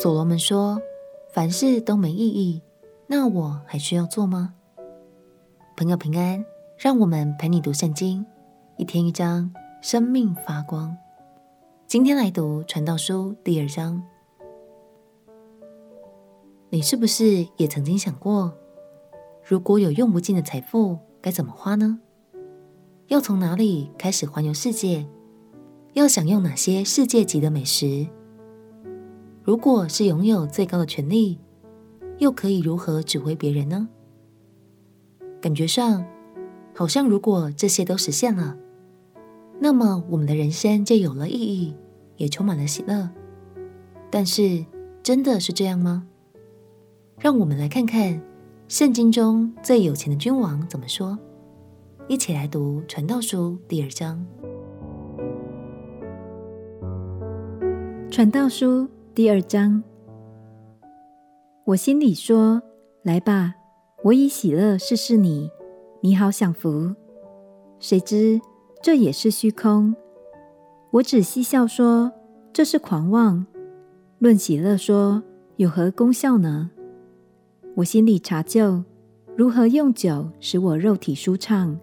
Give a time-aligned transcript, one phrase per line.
[0.00, 0.80] 所罗门说
[1.34, 2.62] ：“凡事都没意义，
[3.08, 4.54] 那我还需要做吗？”
[5.76, 6.44] 朋友平安，
[6.76, 8.24] 让我们陪你读圣经，
[8.76, 10.96] 一天一章，生命发光。
[11.88, 14.00] 今天来读《传道书》第二章。
[16.70, 18.56] 你是不是也曾经想过，
[19.42, 21.98] 如果有用不尽的财富，该怎么花呢？
[23.08, 25.08] 要从哪里开始环游世界？
[25.94, 28.06] 要享用哪些世界级的美食？
[29.48, 31.38] 如果是拥有最高的权力，
[32.18, 33.88] 又可以如何指挥别人呢？
[35.40, 36.04] 感觉上，
[36.74, 38.58] 好像如果这些都实现了，
[39.58, 41.74] 那么我们的人生就有了意义，
[42.18, 43.08] 也充满了喜乐。
[44.10, 44.66] 但是，
[45.02, 46.06] 真的是这样吗？
[47.18, 48.20] 让我们来看看
[48.68, 51.18] 圣经中最有钱的君王怎么说。
[52.06, 54.22] 一起来读《传道书》第二章。
[58.10, 58.82] 《传道书》
[59.18, 59.82] 第二章，
[61.64, 62.62] 我心里说
[63.02, 63.52] ：“来吧，
[64.04, 65.50] 我以喜乐试试你，
[66.00, 66.94] 你好享福。”
[67.80, 68.40] 谁知
[68.80, 69.92] 这也是虚空。
[70.92, 72.12] 我只嬉笑说
[72.54, 73.44] ：“这是狂妄。”
[74.20, 75.20] 论喜乐说
[75.58, 76.70] ：“有何功效呢？”
[77.74, 78.84] 我心里查究，
[79.34, 81.76] 如何用酒使我肉体舒畅，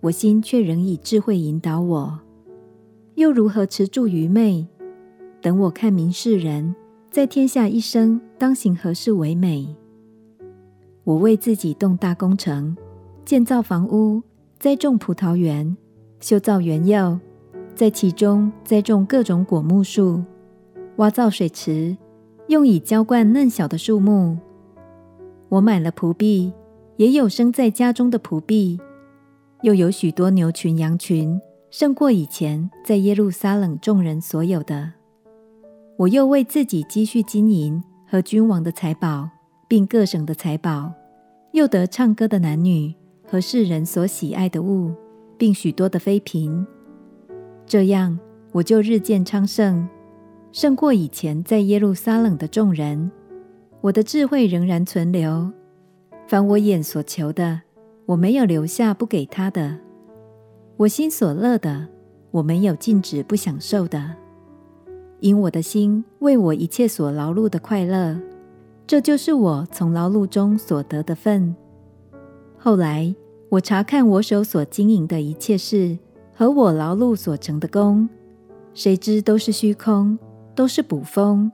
[0.00, 2.20] 我心却仍以智慧引导我，
[3.16, 4.66] 又如何持住愚昧？
[5.42, 6.74] 等我看明世人，
[7.10, 9.74] 在天下一生当行何事为美？
[11.04, 12.76] 我为自己动大工程，
[13.24, 14.22] 建造房屋，
[14.58, 15.74] 栽种葡萄园，
[16.20, 17.18] 修造园囿，
[17.74, 20.22] 在其中栽种各种果木树，
[20.96, 21.96] 挖造水池，
[22.48, 24.36] 用以浇灌嫩小的树木。
[25.48, 26.52] 我买了仆婢，
[26.96, 28.78] 也有生在家中的仆婢，
[29.62, 34.99] 又有许多牛群羊群，胜过以前在耶路撒冷众人所有的。
[36.00, 39.28] 我又为自己积蓄金银和君王的财宝，
[39.68, 40.90] 并各省的财宝，
[41.52, 42.94] 又得唱歌的男女
[43.28, 44.94] 和世人所喜爱的物，
[45.36, 46.66] 并许多的妃嫔。
[47.66, 48.18] 这样，
[48.52, 49.86] 我就日渐昌盛，
[50.52, 53.10] 胜过以前在耶路撒冷的众人。
[53.82, 55.52] 我的智慧仍然存留，
[56.26, 57.60] 凡我眼所求的，
[58.06, 59.76] 我没有留下不给他的；
[60.78, 61.88] 我心所乐的，
[62.30, 64.16] 我没有禁止不享受的。
[65.20, 68.18] 因我的心为我一切所劳碌的快乐，
[68.86, 71.54] 这就是我从劳碌中所得的份。
[72.58, 73.14] 后来
[73.48, 75.98] 我查看我手所经营的一切事
[76.34, 78.08] 和我劳碌所成的功，
[78.74, 80.18] 谁知都是虚空，
[80.54, 81.52] 都是捕风，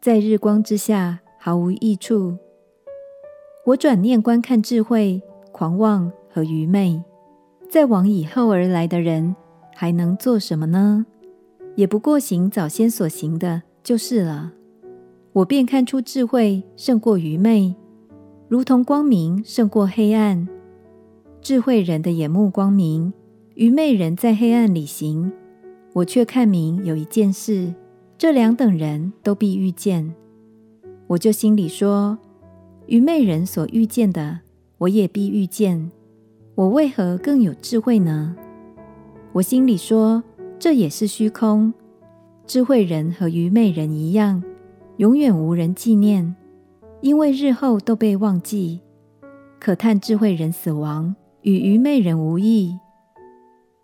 [0.00, 2.36] 在日光之下毫无益处。
[3.66, 5.22] 我转念观看智慧、
[5.52, 7.02] 狂妄和愚昧，
[7.70, 9.36] 再往以后而来的人
[9.74, 11.06] 还能做什么呢？
[11.74, 14.52] 也不过行早先所行的，就是了。
[15.32, 17.74] 我便看出智慧胜过愚昧，
[18.48, 20.46] 如同光明胜过黑暗。
[21.40, 23.12] 智慧人的眼目光明，
[23.54, 25.32] 愚昧人在黑暗里行。
[25.94, 27.74] 我却看明有一件事，
[28.18, 30.14] 这两等人都必遇见。
[31.06, 32.18] 我就心里说：
[32.86, 34.40] 愚昧人所遇见的，
[34.78, 35.90] 我也必遇见。
[36.54, 38.36] 我为何更有智慧呢？
[39.32, 40.22] 我心里说。
[40.62, 41.74] 这也是虚空，
[42.46, 44.40] 智慧人和愚昧人一样，
[44.98, 46.36] 永远无人纪念，
[47.00, 48.80] 因为日后都被忘记。
[49.58, 52.78] 可叹智慧人死亡，与愚昧人无异。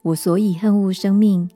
[0.03, 1.51] 我所以恨恶生命，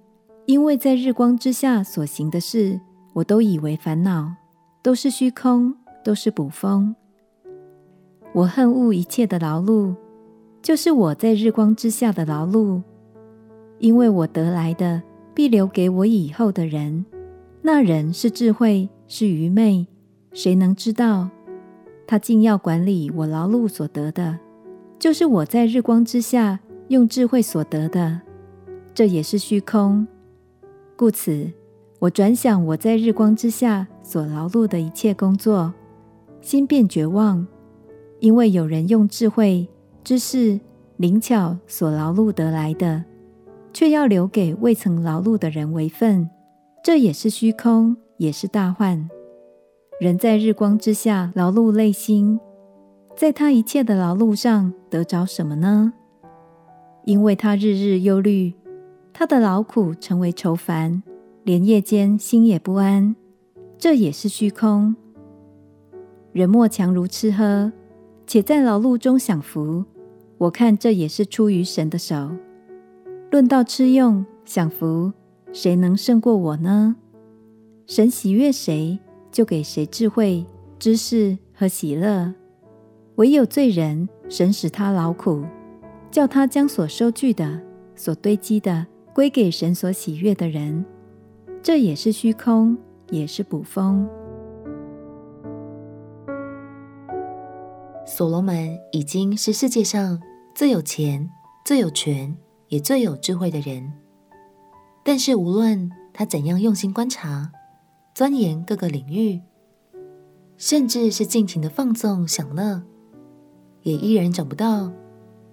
[0.47, 2.81] 因为在日光之下所行的事，
[3.13, 4.35] 我都以为烦恼，
[4.83, 5.73] 都是虚空，
[6.03, 6.97] 都是捕风。
[8.33, 9.95] 我恨恶一切的劳碌，
[10.61, 12.83] 就是我在日光之下的劳碌，
[13.79, 15.01] 因为我得来的。
[15.35, 17.05] 必留给我以后的人。
[17.63, 19.87] 那人是智慧，是愚昧，
[20.33, 21.31] 谁能知道？
[22.07, 24.39] 他竟要管理我劳碌所得的，
[24.99, 28.21] 就是我在日光之下用智慧所得的，
[28.93, 30.07] 这也是虚空。
[30.97, 31.51] 故此，
[32.01, 35.73] 我转想我在日光之下所劳碌的一切工作，
[36.41, 37.47] 心便绝望，
[38.19, 39.69] 因为有人用智慧、
[40.05, 40.61] 知识、
[40.97, 43.05] 灵巧所劳碌得来的。
[43.73, 46.29] 却要留给未曾劳碌的人为分，
[46.85, 49.09] 这也是虚空，也是大患。
[50.01, 52.39] 人在日光之下劳碌累心，
[53.17, 55.93] 在他一切的劳碌上得着什么呢？
[57.05, 58.53] 因为他日日忧虑，
[59.13, 61.03] 他的劳苦成为愁烦，
[61.45, 63.17] 连夜间心也不安，
[63.79, 64.95] 这也是虚空。
[66.33, 67.73] 人莫强如吃喝，
[68.27, 69.85] 且在劳碌中享福，
[70.39, 72.31] 我看这也是出于神的手。
[73.33, 75.11] 论到吃用享福，
[75.55, 76.95] 谁能胜过我呢？
[77.87, 78.99] 神喜悦谁，
[79.31, 80.45] 就给谁智慧、
[80.79, 82.35] 知识和喜乐。
[83.15, 85.47] 唯有罪人，神使他劳苦，
[86.11, 87.59] 叫他将所收据的、
[87.97, 90.85] 所堆积的归给神所喜悦的人。
[91.63, 92.77] 这也是虚空，
[93.09, 94.07] 也是捕风。
[98.05, 100.21] 所罗门已经是世界上
[100.55, 101.31] 最有钱、
[101.65, 102.37] 最有权，
[102.73, 103.93] 也最有智慧的人。
[105.05, 107.53] 但是，无论他怎样用心观察、
[108.15, 109.39] 钻研各个领域，
[110.57, 112.83] 甚至是尽情的放纵享乐，
[113.83, 114.91] 也依然找不到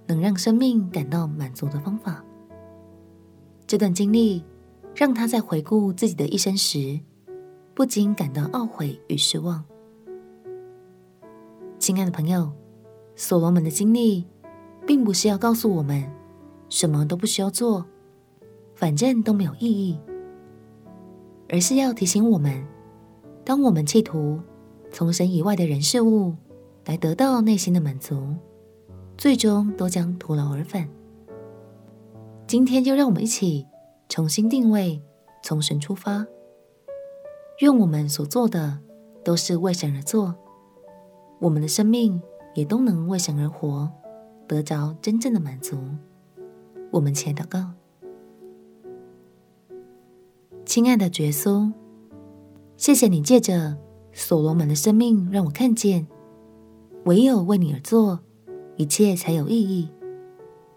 [0.07, 2.24] 能让生命感到满足的方法。
[3.68, 4.42] 这段经历
[4.95, 6.98] 让他在回顾自己的一生时，
[7.74, 9.62] 不禁感到懊悔与失望。
[11.80, 12.50] 亲爱的朋友，
[13.18, 14.25] 所罗门的经历，
[14.88, 16.10] 并不是要告诉我们
[16.69, 17.86] 什么都不需要做，
[18.75, 20.00] 反正都没有意义，
[21.50, 22.66] 而是要提醒我们，
[23.44, 24.39] 当我们企图
[24.92, 26.36] 从神以外的人事物
[26.86, 28.36] 来得到内心的满足，
[29.18, 30.88] 最终都将徒劳而返。
[32.48, 33.68] 今天就让我们一起
[34.07, 35.01] 重新定位，
[35.44, 36.25] 从神出发，
[37.60, 38.80] 愿我们所做的
[39.24, 40.36] 都是为神而做。
[41.39, 42.21] 我们的生命
[42.54, 43.92] 也都能为神而活，
[44.48, 45.77] 得着真正的满足。
[46.92, 47.72] 我们前祷告：
[50.66, 51.72] 亲爱的耶稣，
[52.78, 53.78] 谢谢你借着
[54.12, 56.08] 所罗门的生命，让我看见，
[57.06, 58.20] 唯有为你而做，
[58.78, 59.90] 一切才有意义；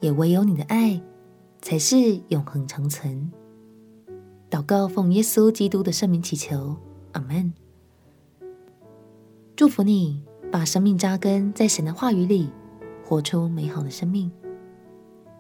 [0.01, 1.03] 也唯有你的爱，
[1.61, 3.33] 才是永恒长存。
[4.51, 6.77] 祷告奉耶稣基督的圣名祈求，
[7.13, 7.53] 阿门。
[9.57, 10.23] 祝福你。
[10.53, 12.51] 把生命扎根在神的话语里，
[13.07, 14.31] 活出美好的生命。